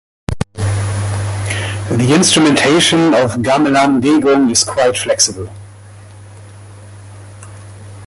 The 0.53 2.13
instrumentation 2.17 3.13
of 3.13 3.33
gamelan 3.35 4.01
degung 4.01 4.49
is 4.49 4.63
quite 4.63 4.97
flexible. 4.97 5.47